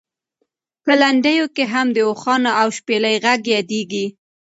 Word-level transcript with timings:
په 0.83 0.91
لنډیو 1.01 1.45
کې 1.55 1.63
هم 1.73 1.87
د 1.91 1.97
اوښانو 2.07 2.51
او 2.61 2.67
شپېلۍ 2.77 3.15
غږ 3.23 3.41
یادېږي. 3.55 4.05